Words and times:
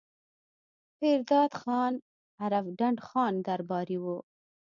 پير 0.97 1.19
داد 1.31 1.51
خان 1.61 1.93
عرف 2.43 2.65
ډنډ 2.79 2.97
خان 3.07 3.33
درباري 3.47 3.97
وو 4.03 4.17